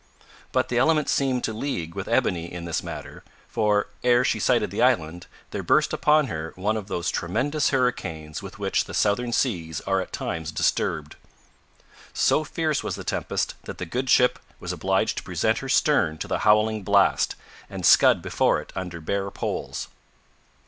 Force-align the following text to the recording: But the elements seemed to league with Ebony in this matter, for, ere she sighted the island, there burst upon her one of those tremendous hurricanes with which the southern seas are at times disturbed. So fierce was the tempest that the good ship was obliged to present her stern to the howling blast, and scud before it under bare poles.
But 0.51 0.69
the 0.69 0.79
elements 0.79 1.11
seemed 1.11 1.43
to 1.43 1.53
league 1.53 1.93
with 1.93 2.07
Ebony 2.07 2.51
in 2.51 2.65
this 2.65 2.81
matter, 2.81 3.23
for, 3.47 3.85
ere 4.03 4.25
she 4.25 4.39
sighted 4.39 4.71
the 4.71 4.81
island, 4.81 5.27
there 5.51 5.61
burst 5.61 5.93
upon 5.93 6.25
her 6.25 6.53
one 6.55 6.75
of 6.75 6.87
those 6.87 7.11
tremendous 7.11 7.69
hurricanes 7.69 8.41
with 8.41 8.57
which 8.57 8.85
the 8.85 8.95
southern 8.95 9.31
seas 9.31 9.79
are 9.81 10.01
at 10.01 10.11
times 10.11 10.51
disturbed. 10.51 11.17
So 12.15 12.43
fierce 12.43 12.83
was 12.83 12.95
the 12.95 13.03
tempest 13.03 13.53
that 13.65 13.77
the 13.77 13.85
good 13.85 14.09
ship 14.09 14.39
was 14.59 14.73
obliged 14.73 15.17
to 15.17 15.23
present 15.23 15.59
her 15.59 15.69
stern 15.69 16.17
to 16.17 16.27
the 16.27 16.39
howling 16.39 16.81
blast, 16.81 17.35
and 17.69 17.85
scud 17.85 18.23
before 18.23 18.59
it 18.59 18.73
under 18.75 19.01
bare 19.01 19.29
poles. 19.29 19.87